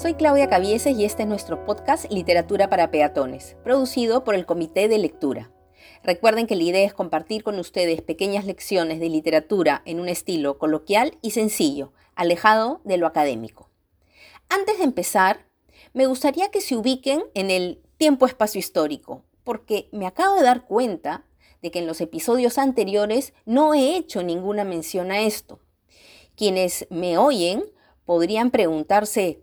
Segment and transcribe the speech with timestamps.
[0.00, 4.86] Soy Claudia Cavieses y este es nuestro podcast Literatura para Peatones, producido por el Comité
[4.86, 5.50] de Lectura.
[6.04, 10.56] Recuerden que la idea es compartir con ustedes pequeñas lecciones de literatura en un estilo
[10.56, 13.70] coloquial y sencillo, alejado de lo académico.
[14.48, 15.48] Antes de empezar,
[15.94, 21.24] me gustaría que se ubiquen en el tiempo-espacio histórico, porque me acabo de dar cuenta
[21.60, 25.58] de que en los episodios anteriores no he hecho ninguna mención a esto.
[26.36, 27.64] Quienes me oyen
[28.04, 29.42] podrían preguntarse,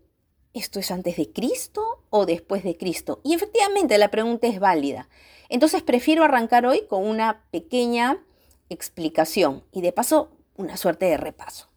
[0.56, 3.20] ¿esto es antes de Cristo o después de Cristo?
[3.24, 5.10] Y efectivamente la pregunta es válida.
[5.50, 8.24] Entonces prefiero arrancar hoy con una pequeña
[8.70, 11.68] explicación y de paso una suerte de repaso.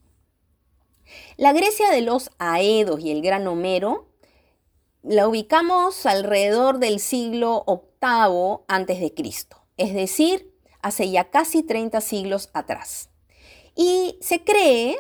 [1.36, 4.06] La Grecia de los Aedos y el gran Homero
[5.02, 12.00] la ubicamos alrededor del siglo VIII antes de Cristo, es decir, hace ya casi 30
[12.00, 13.10] siglos atrás.
[13.74, 14.98] Y se cree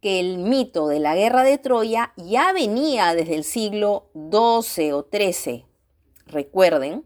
[0.00, 5.08] que el mito de la guerra de Troya ya venía desde el siglo XII o
[5.10, 5.66] XIII.
[6.26, 7.04] Recuerden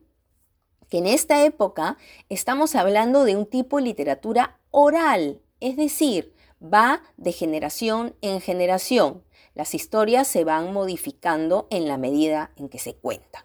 [0.88, 1.96] que en esta época
[2.28, 9.24] estamos hablando de un tipo de literatura oral, es decir, va de generación en generación.
[9.54, 13.44] Las historias se van modificando en la medida en que se cuentan.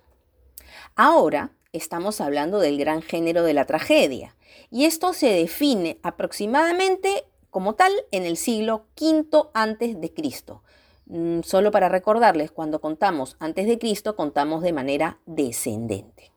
[0.96, 4.36] Ahora estamos hablando del gran género de la tragedia,
[4.70, 7.26] y esto se define aproximadamente
[7.58, 10.62] como tal en el siglo V antes de Cristo.
[11.08, 16.32] Mm, solo para recordarles, cuando contamos antes de Cristo, contamos de manera descendente.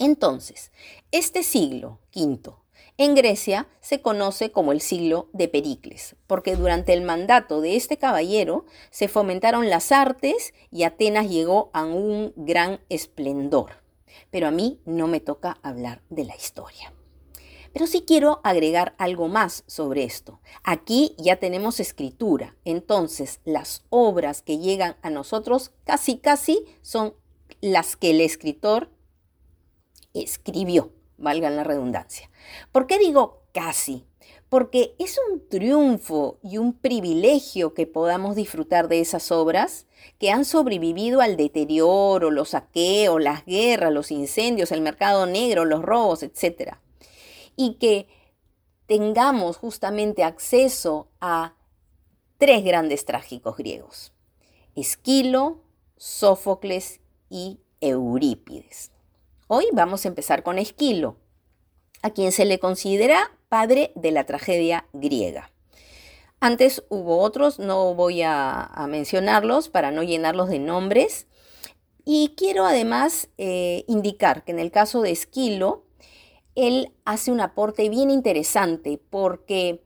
[0.00, 0.72] Entonces,
[1.12, 2.52] este siglo V
[2.98, 7.96] en Grecia se conoce como el siglo de Pericles, porque durante el mandato de este
[7.96, 13.74] caballero se fomentaron las artes y Atenas llegó a un gran esplendor.
[14.32, 16.92] Pero a mí no me toca hablar de la historia.
[17.72, 20.40] Pero sí quiero agregar algo más sobre esto.
[20.62, 27.14] Aquí ya tenemos escritura, entonces las obras que llegan a nosotros casi casi son
[27.60, 28.90] las que el escritor
[30.12, 32.30] escribió, valgan la redundancia.
[32.72, 34.04] ¿Por qué digo casi?
[34.50, 39.86] Porque es un triunfo y un privilegio que podamos disfrutar de esas obras
[40.18, 45.80] que han sobrevivido al deterioro, los saqueos, las guerras, los incendios, el mercado negro, los
[45.80, 46.76] robos, etc
[47.56, 48.08] y que
[48.86, 51.54] tengamos justamente acceso a
[52.38, 54.12] tres grandes trágicos griegos,
[54.74, 55.62] Esquilo,
[55.96, 58.90] Sófocles y Eurípides.
[59.46, 61.16] Hoy vamos a empezar con Esquilo,
[62.02, 65.52] a quien se le considera padre de la tragedia griega.
[66.40, 71.28] Antes hubo otros, no voy a, mencionarlos para no llenarlos de nombres.
[72.04, 75.84] Y quiero además eh, indicar que en el caso de Esquilo,
[76.54, 79.82] él hace un aporte bien interesante porque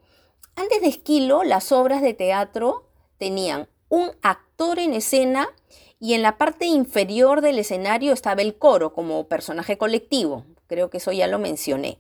[0.54, 2.88] antes de Esquilo las obras de teatro
[3.18, 5.48] tenían un actor en escena
[5.98, 10.44] y en la parte inferior del escenario estaba el coro como personaje colectivo.
[10.66, 11.98] Creo que eso ya lo mencioné.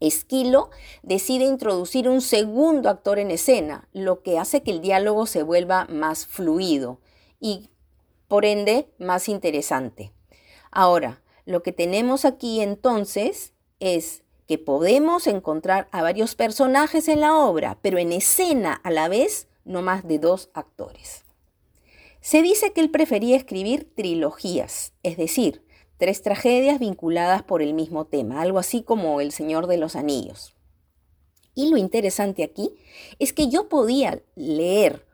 [0.00, 0.70] Esquilo
[1.02, 5.86] decide introducir un segundo actor en escena, lo que hace que el diálogo se vuelva
[5.90, 7.00] más fluido
[7.38, 7.68] y,
[8.26, 10.12] por ende, más interesante.
[10.70, 17.36] Ahora, lo que tenemos aquí entonces es que podemos encontrar a varios personajes en la
[17.36, 21.24] obra, pero en escena a la vez no más de dos actores.
[22.20, 25.64] Se dice que él prefería escribir trilogías, es decir,
[25.96, 30.54] tres tragedias vinculadas por el mismo tema, algo así como El Señor de los Anillos.
[31.54, 32.74] Y lo interesante aquí
[33.18, 35.06] es que yo podía leer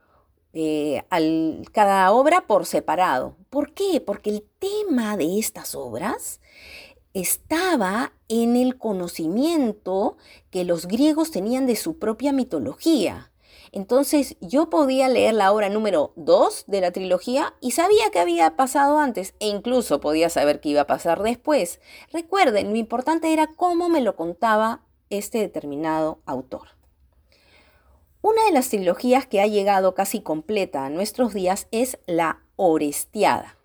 [0.58, 1.04] eh,
[1.72, 3.36] cada obra por separado.
[3.50, 4.00] ¿Por qué?
[4.00, 6.40] Porque el tema de estas obras
[7.12, 10.16] estaba en el conocimiento
[10.50, 13.30] que los griegos tenían de su propia mitología.
[13.70, 18.56] Entonces yo podía leer la obra número 2 de la trilogía y sabía que había
[18.56, 21.80] pasado antes e incluso podía saber qué iba a pasar después.
[22.12, 24.80] Recuerden, lo importante era cómo me lo contaba
[25.10, 26.75] este determinado autor.
[28.28, 33.56] Una de las trilogías que ha llegado casi completa a nuestros días es La Orestiada.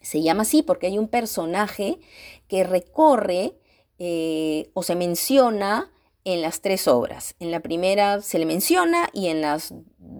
[0.00, 1.98] Se llama así porque hay un personaje
[2.46, 3.58] que recorre
[3.98, 5.90] eh, o se menciona
[6.22, 7.34] en las tres obras.
[7.40, 9.72] En la primera se le menciona y en las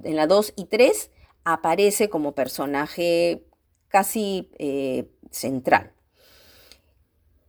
[0.02, 1.12] en la 2 y 3
[1.44, 3.46] aparece como personaje
[3.86, 5.92] casi eh, central.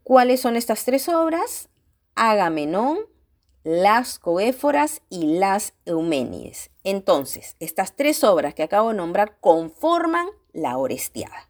[0.04, 1.70] ¿Cuáles son estas tres obras?
[2.14, 3.00] Agamenón,
[3.64, 6.72] las Coéforas y las Euménides.
[6.84, 11.50] Entonces, estas tres obras que acabo de nombrar conforman la Orestiada.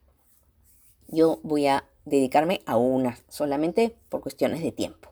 [1.08, 5.10] Yo voy a dedicarme a una solamente por cuestiones de tiempo.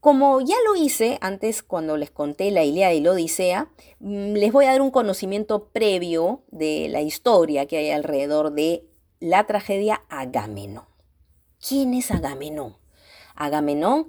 [0.00, 3.68] Como ya lo hice antes cuando les conté la Ilíada y la Odisea,
[4.00, 8.84] mm, les voy a dar un conocimiento previo de la historia que hay alrededor de
[9.20, 10.84] la tragedia Agamenón.
[11.66, 12.76] ¿Quién es Agamenón?
[13.34, 14.08] Agamenón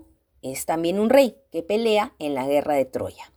[0.52, 3.32] es también un rey que pelea en la guerra de Troya.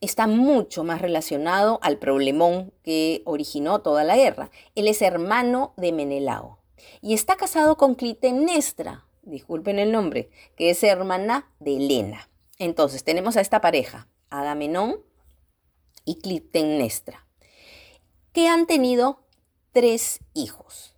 [0.00, 4.50] Está mucho más relacionado al problemón que originó toda la guerra.
[4.74, 6.58] Él es hermano de Menelao
[7.00, 12.28] y está casado con Clitemnestra, disculpen el nombre, que es hermana de Helena.
[12.58, 15.00] Entonces tenemos a esta pareja, Agamenón
[16.04, 17.26] y Clitemnestra,
[18.32, 19.26] que han tenido
[19.72, 20.94] tres hijos,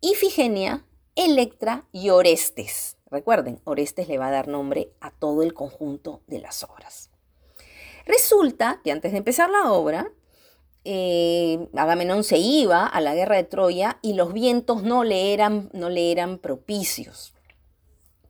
[0.00, 2.97] Ifigenia, Electra y Orestes.
[3.10, 7.10] Recuerden, Orestes le va a dar nombre a todo el conjunto de las obras.
[8.06, 10.10] Resulta que antes de empezar la obra,
[10.84, 15.70] eh, Agamenón se iba a la guerra de Troya y los vientos no le eran,
[15.72, 17.34] no le eran propicios.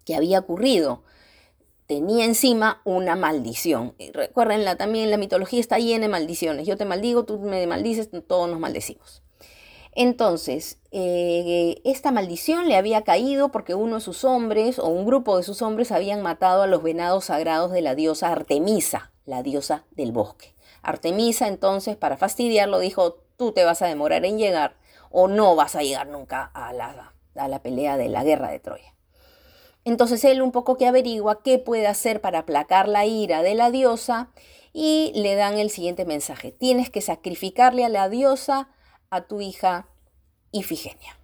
[0.04, 1.02] ¿Qué había ocurrido?
[1.86, 3.94] Tenía encima una maldición.
[4.12, 6.66] recuérdenla, también la mitología está llena de maldiciones.
[6.66, 9.22] Yo te maldigo, tú me maldices, todos nos maldecimos.
[10.00, 15.36] Entonces, eh, esta maldición le había caído porque uno de sus hombres o un grupo
[15.36, 19.86] de sus hombres habían matado a los venados sagrados de la diosa Artemisa, la diosa
[19.90, 20.54] del bosque.
[20.82, 24.76] Artemisa entonces, para fastidiarlo, dijo, tú te vas a demorar en llegar
[25.10, 28.60] o no vas a llegar nunca a la, a la pelea de la guerra de
[28.60, 28.94] Troya.
[29.84, 33.72] Entonces él un poco que averigua qué puede hacer para aplacar la ira de la
[33.72, 34.30] diosa
[34.72, 36.52] y le dan el siguiente mensaje.
[36.52, 38.68] Tienes que sacrificarle a la diosa
[39.10, 39.88] a tu hija
[40.52, 41.18] Ifigenia.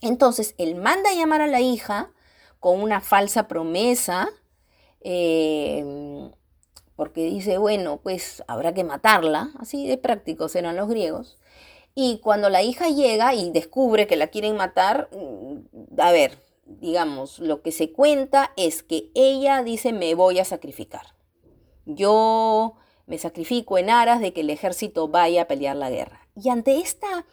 [0.00, 2.12] Entonces él manda a llamar a la hija
[2.60, 4.28] con una falsa promesa,
[5.00, 6.30] eh,
[6.96, 11.38] porque dice, bueno, pues habrá que matarla, así de prácticos eran los griegos.
[11.94, 17.38] Y cuando la hija llega y descubre que la quieren matar, mm, a ver, digamos,
[17.38, 21.14] lo que se cuenta es que ella dice me voy a sacrificar.
[21.84, 22.74] Yo
[23.06, 26.21] me sacrifico en aras de que el ejército vaya a pelear la guerra.
[26.34, 27.26] Y ante esta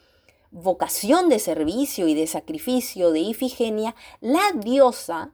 [0.51, 5.33] vocación de servicio y de sacrificio de Ifigenia, la diosa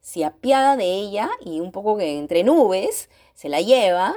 [0.00, 4.16] se apiada de ella y un poco que entre nubes se la lleva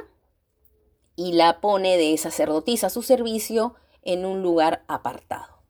[1.16, 5.62] y la pone de sacerdotisa a su servicio en un lugar apartado.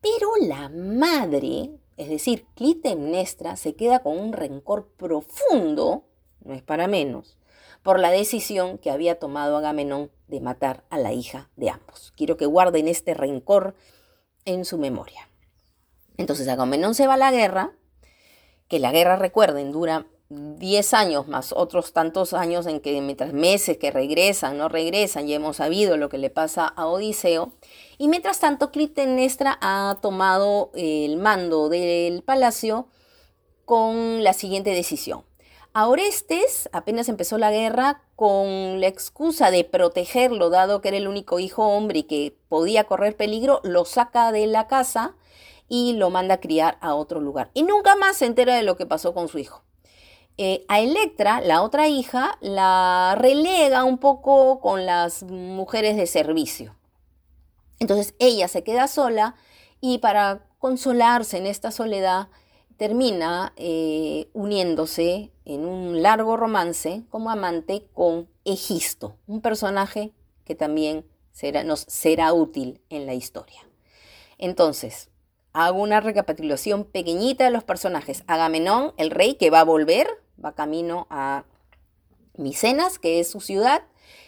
[0.00, 6.04] Pero la madre es decir, Clitemnestra se queda con un rencor profundo,
[6.40, 7.36] no es para menos,
[7.82, 12.12] por la decisión que había tomado Agamenón de matar a la hija de ambos.
[12.16, 13.74] Quiero que guarden este rencor
[14.44, 15.28] en su memoria.
[16.16, 17.72] Entonces Agamenón se va a la guerra,
[18.68, 23.76] que la guerra, recuerden, dura 10 años más otros tantos años en que mientras meses
[23.76, 27.52] que regresan, no regresan, ya hemos sabido lo que le pasa a Odiseo.
[27.98, 32.88] Y mientras tanto, Clitemnestra ha tomado el mando del palacio
[33.64, 35.24] con la siguiente decisión.
[35.74, 41.08] A Orestes, apenas empezó la guerra, con la excusa de protegerlo, dado que era el
[41.08, 45.16] único hijo hombre y que podía correr peligro, lo saca de la casa
[45.68, 47.50] y lo manda a criar a otro lugar.
[47.54, 49.64] Y nunca más se entera de lo que pasó con su hijo.
[50.36, 56.76] Eh, a Electra, la otra hija, la relega un poco con las mujeres de servicio.
[57.78, 59.36] Entonces ella se queda sola
[59.80, 62.28] y para consolarse en esta soledad
[62.76, 70.12] termina eh, uniéndose en un largo romance como amante con Egisto, un personaje
[70.44, 71.06] que también
[71.64, 73.60] nos será útil en la historia.
[74.38, 75.10] Entonces,
[75.52, 78.24] hago una recapitulación pequeñita de los personajes.
[78.26, 80.08] Agamenón, el rey que va a volver,
[80.42, 81.44] va camino a
[82.36, 83.84] Micenas, que es su ciudad,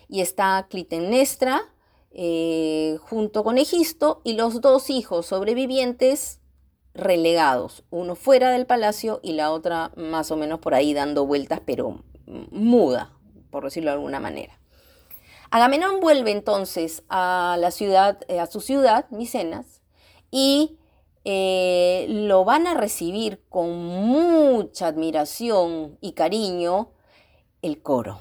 [0.09, 1.63] y está Clitemnestra
[2.11, 6.41] eh, junto con Egisto y los dos hijos sobrevivientes
[6.95, 11.61] relegados, uno fuera del palacio y la otra más o menos por ahí dando vueltas,
[11.65, 13.13] pero muda,
[13.51, 14.59] por decirlo de alguna manera.
[15.51, 19.83] Agamenón vuelve entonces a la ciudad, eh, a su ciudad, Micenas,
[20.31, 20.79] y
[21.25, 26.91] eh, lo van a recibir con mucha admiración y cariño
[27.63, 28.21] el coro.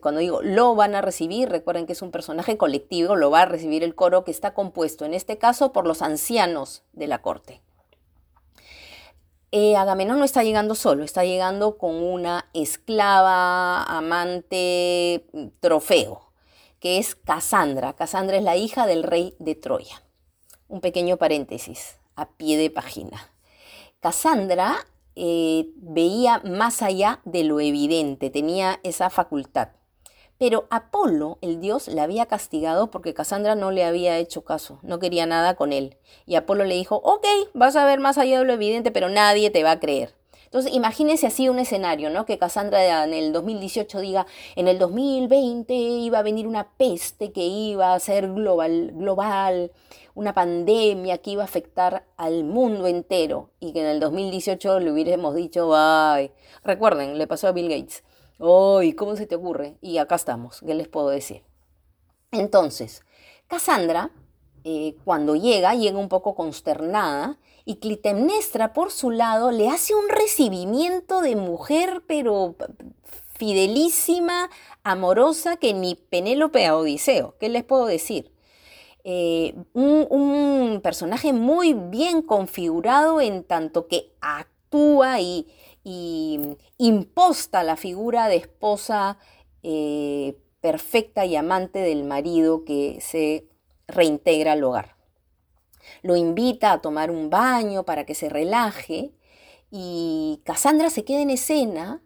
[0.00, 3.46] Cuando digo lo van a recibir, recuerden que es un personaje colectivo, lo va a
[3.46, 7.60] recibir el coro que está compuesto en este caso por los ancianos de la corte.
[9.50, 15.24] Eh, Agamenón no está llegando solo, está llegando con una esclava, amante,
[15.60, 16.30] trofeo,
[16.80, 17.94] que es Casandra.
[17.94, 20.02] Casandra es la hija del rey de Troya
[20.68, 23.32] un pequeño paréntesis a pie de página.
[24.00, 24.86] Cassandra
[25.18, 29.70] eh, veía más allá de lo evidente, tenía esa facultad.
[30.38, 35.00] Pero Apolo, el dios, la había castigado porque Cassandra no le había hecho caso, no
[35.00, 35.96] quería nada con él.
[36.26, 39.50] Y Apolo le dijo, ok, vas a ver más allá de lo evidente, pero nadie
[39.50, 40.14] te va a creer.
[40.48, 42.24] Entonces, imagínense así un escenario, ¿no?
[42.24, 44.26] Que Cassandra en el 2018 diga,
[44.56, 49.72] en el 2020 iba a venir una peste que iba a ser global, global,
[50.14, 54.90] una pandemia que iba a afectar al mundo entero y que en el 2018 le
[54.90, 56.32] hubiéramos dicho, ay,
[56.64, 58.02] recuerden, le pasó a Bill Gates,
[58.40, 59.76] ay, ¿cómo se te ocurre?
[59.82, 61.42] Y acá estamos, ¿qué les puedo decir?
[62.32, 63.02] Entonces,
[63.48, 64.12] Cassandra,
[64.64, 67.38] eh, cuando llega, llega un poco consternada
[67.68, 72.54] y Clitemnestra, por su lado, le hace un recibimiento de mujer, pero
[73.36, 74.48] fidelísima,
[74.84, 77.34] amorosa, que ni Penélope a Odiseo.
[77.38, 78.32] ¿Qué les puedo decir?
[79.04, 85.46] Eh, un, personaje muy bien configurado en tanto que actúa y,
[86.78, 89.18] imposta la figura de esposa
[89.62, 93.46] eh, perfecta y amante del marido que se
[93.88, 94.97] reintegra al hogar
[96.02, 99.12] lo invita a tomar un baño para que se relaje
[99.70, 102.02] y Cassandra se queda en escena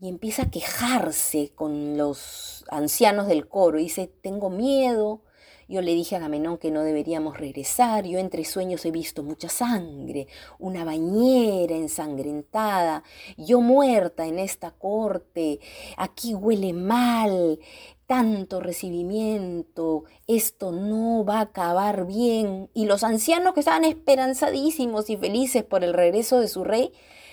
[0.00, 3.78] y empieza a quejarse con los ancianos del coro.
[3.78, 5.22] Dice, tengo miedo,
[5.68, 9.48] yo le dije a Agamenón que no deberíamos regresar, yo entre sueños he visto mucha
[9.48, 10.26] sangre,
[10.58, 13.02] una bañera ensangrentada,
[13.38, 15.60] yo muerta en esta corte,
[15.96, 17.58] aquí huele mal,
[18.06, 22.70] tanto recibimiento, esto no va a acabar bien.
[22.74, 26.92] Y los ancianos que estaban esperanzadísimos y felices por el regreso de su rey,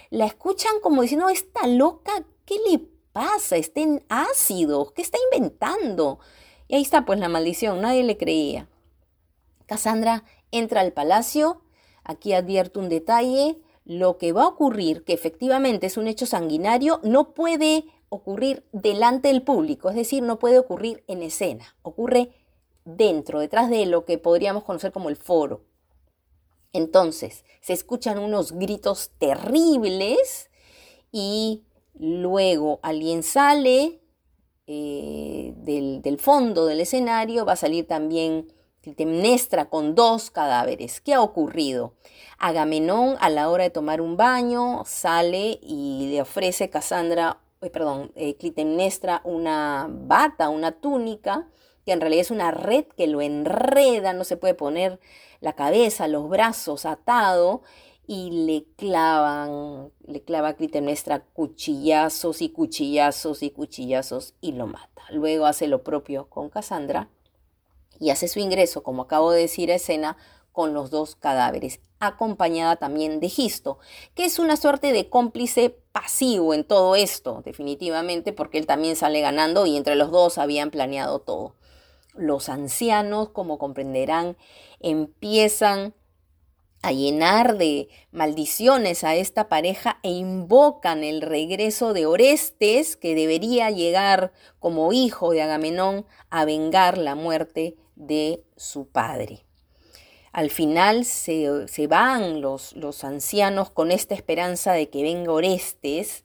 [0.10, 2.12] la escuchan como diciendo, esta loca,
[2.46, 2.82] ¿qué le
[3.14, 3.58] pasa?
[3.58, 6.20] Está en ácido, ¿qué está inventando?
[6.68, 8.68] Y ahí está pues la maldición, nadie le creía.
[9.66, 11.62] Cassandra entra al palacio,
[12.04, 17.00] aquí advierto un detalle, lo que va a ocurrir, que efectivamente es un hecho sanguinario,
[17.04, 22.34] no puede ocurrir delante del público, es decir, no puede ocurrir en escena, ocurre
[22.84, 25.62] dentro, detrás de lo que podríamos conocer como el foro.
[26.74, 30.50] Entonces, se escuchan unos gritos terribles
[31.10, 31.64] y
[31.98, 34.02] luego alguien sale
[34.68, 38.52] eh, del, fondo del escenario, va a salir también
[38.82, 41.00] Clitemnestra con dos cadáveres.
[41.00, 41.94] ¿Qué ha ocurrido?
[42.40, 47.38] Agamenón a la hora de tomar un baño sale y le ofrece a Cassandra
[47.70, 51.48] perdón, eh, Clitemnestra una bata, una túnica,
[51.86, 55.00] que en realidad es una red que lo enreda, no se puede poner
[55.42, 57.62] la cabeza, los brazos atado,
[58.08, 65.04] y le clavan, le clava Clitemnestra cuchillazos y cuchillazos y cuchillazos y lo mata.
[65.12, 67.10] Luego hace lo propio con Cassandra
[68.00, 70.18] y hace su ingreso, como acabo de decir, a escena
[70.52, 73.78] con los dos cadáveres, acompañada también de Gisto,
[74.16, 79.22] que es una suerte de cómplice pasivo en todo esto, definitivamente, porque él también sale
[79.22, 81.56] ganando y entre los dos habían planeado todo.
[82.16, 84.36] Los ancianos, como comprenderán,
[84.80, 85.94] empiezan
[86.82, 93.70] a llenar de maldiciones a esta pareja e invocan el regreso de Orestes, que debería
[93.70, 99.46] llegar como hijo de Agamenón a vengar la muerte de su padre.
[100.32, 106.24] Al final se, van los, los, ancianos con esta esperanza de que venga Orestes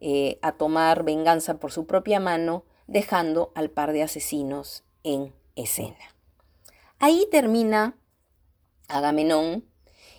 [0.00, 6.14] eh, a tomar venganza por su propia mano, dejando al par de asesinos en escena.
[6.98, 7.96] Ahí termina
[8.88, 9.64] Agamenón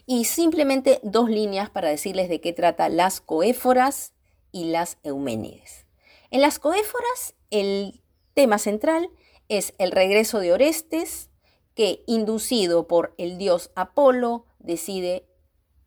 [0.05, 4.13] y simplemente dos líneas para decirles de qué trata las coéforas
[4.51, 5.85] y las euménides.
[6.31, 8.01] En las coéforas el
[8.33, 9.09] tema central
[9.49, 11.29] es el regreso de Orestes,
[11.75, 15.27] que, inducido por el dios Apolo, decide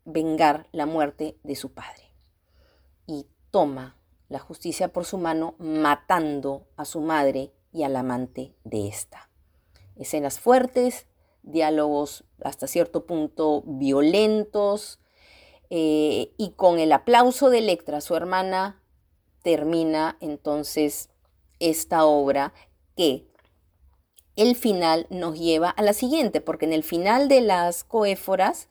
[0.05, 2.13] vengar la muerte de su padre.
[3.07, 3.97] Y toma
[4.29, 9.31] la justicia por su mano, matando a su madre y al amante de ésta.
[9.97, 11.07] Escenas fuertes,
[11.43, 15.01] diálogos hasta cierto punto violentos,
[15.71, 18.83] eh, y con el aplauso de Electra, su hermana,
[19.43, 21.11] termina entonces
[21.59, 22.53] esta obra
[22.97, 23.28] que
[24.39, 28.69] el final nos lleva a la siguiente, porque en el final de las coéforas,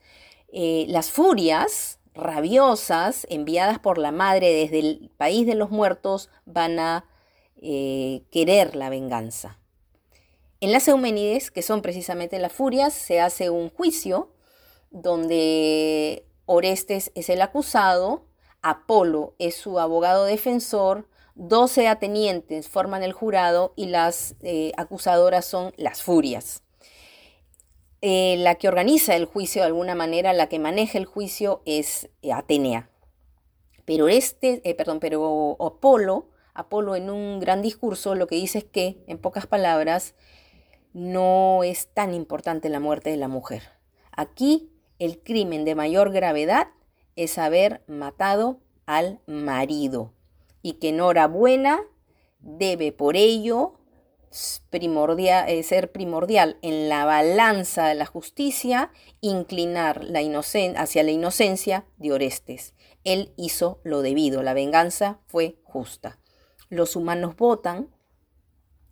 [0.51, 6.79] eh, las furias rabiosas enviadas por la madre desde el país de los muertos van
[6.79, 7.05] a
[7.57, 9.59] eh, querer la venganza.
[10.61, 14.31] En las Eumenides, que son precisamente las furias, se hace un juicio
[14.89, 18.23] donde Orestes es el acusado,
[18.61, 21.07] Apolo es su abogado defensor,
[21.39, 26.63] 12 atenientes forman el jurado y las eh, acusadoras son las furias.
[28.01, 32.09] Eh, la que organiza el juicio de alguna manera, la que maneja el juicio es
[32.23, 32.89] eh, Atenea.
[33.85, 39.03] Pero este, perdón, pero Apolo, Apolo en un gran discurso lo que dice es que,
[39.07, 40.15] en pocas palabras,
[40.93, 43.61] no es tan importante la muerte de la mujer.
[44.11, 46.69] Aquí el crimen de mayor gravedad
[47.15, 50.16] es haber matado al marido
[50.61, 51.81] y que enhorabuena
[52.39, 53.77] debe por ello
[54.69, 60.19] primordial, eh, ser primordial en la balanza de la justicia, inclinar la
[60.75, 62.73] hacia la inocencia de Orestes.
[63.03, 66.19] Él hizo lo debido, la venganza fue justa.
[66.69, 67.89] Los humanos votan,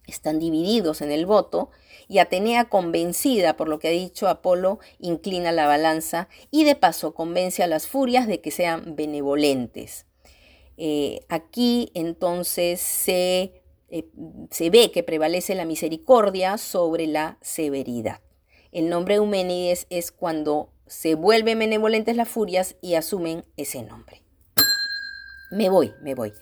[0.08, 1.70] están divididos en el voto,
[2.08, 7.14] y Atenea, convencida por lo que ha dicho Apolo, inclina la balanza y de paso
[7.14, 10.06] convence a las furias de que sean benevolentes.
[10.78, 14.10] Eh, aquí entonces se eh,
[14.52, 18.20] se ve que prevalece la misericordia sobre la severidad.
[18.74, 24.22] El nombre Euménides es cuando se vuelven benevolentes las furias y asumen ese nombre.
[25.50, 26.34] Me voy, me voy.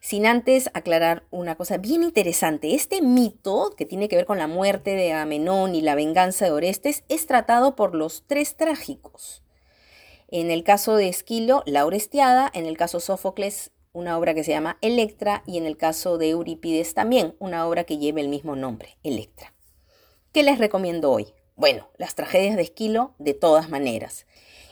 [0.00, 2.76] Sin antes aclarar una cosa bien interesante.
[2.76, 6.52] Este mito, que tiene que ver con la muerte de Amenón y la venganza de
[6.52, 9.42] Orestes, es tratado por los tres trágicos.
[10.28, 14.52] En el caso de Esquilo, la Orestiada, en el caso Sófocles, una obra que se
[14.52, 18.56] llama Electra y en el caso de Eurípides también una obra que lleva el mismo
[18.56, 19.52] nombre, Electra.
[20.32, 21.34] ¿Qué les recomiendo hoy?
[21.56, 24.26] Bueno, las tragedias de Esquilo de todas maneras.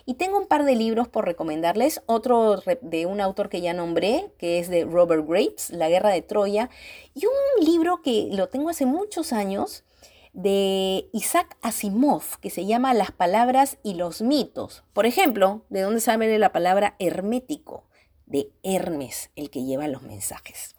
[0.07, 4.33] Y tengo un par de libros por recomendarles, otro de un autor que ya nombré,
[4.39, 6.71] que es de Robert Graves, La Guerra de Troya,
[7.15, 9.85] y un libro que lo tengo hace muchos años,
[10.33, 14.85] de Isaac Asimov, que se llama Las palabras y los mitos.
[14.93, 17.85] Por ejemplo, ¿de dónde sale la palabra hermético?
[18.31, 20.75] De Hermes, el que lleva los mensajes.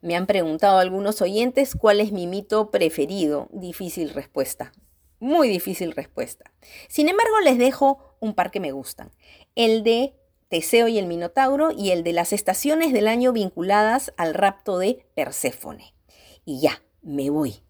[0.00, 3.48] Me han preguntado algunos oyentes cuál es mi mito preferido.
[3.52, 4.72] Difícil respuesta.
[5.20, 6.52] Muy difícil respuesta.
[6.88, 9.12] Sin embargo, les dejo un par que me gustan.
[9.54, 10.14] El de
[10.48, 15.06] Teseo y el Minotauro y el de las estaciones del año vinculadas al rapto de
[15.14, 15.94] Perséfone.
[16.44, 17.62] Y ya, me voy.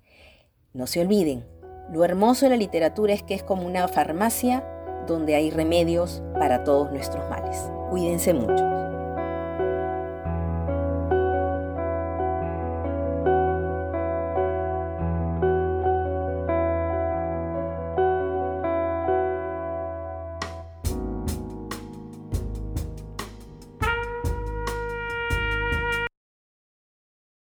[0.73, 1.47] No se olviden,
[1.91, 4.65] lo hermoso de la literatura es que es como una farmacia
[5.07, 7.71] donde hay remedios para todos nuestros males.
[7.91, 8.76] Cuídense mucho.